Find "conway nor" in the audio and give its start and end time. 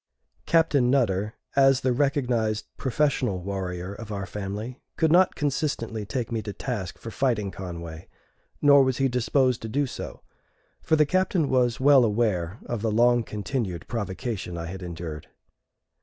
7.51-8.83